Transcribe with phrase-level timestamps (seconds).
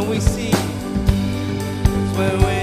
[0.00, 2.59] when we see, 'cause when we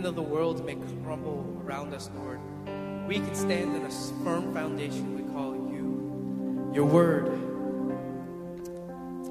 [0.00, 2.40] even though the world may crumble around us, Lord,
[3.06, 3.90] we can stand on a
[4.24, 7.26] firm foundation we call you, your word,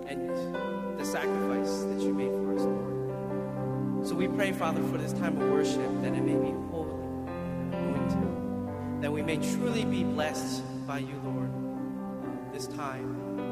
[0.08, 0.30] and
[1.00, 4.08] the sacrifice that you made for us, Lord.
[4.08, 7.74] So we pray, Father, for this time of worship that it may be holy and
[7.74, 11.50] anointed, that we may truly be blessed by you, Lord,
[12.54, 13.49] this time.